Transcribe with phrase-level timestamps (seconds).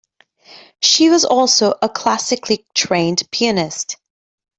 [0.81, 3.97] She was also a classically trained pianist.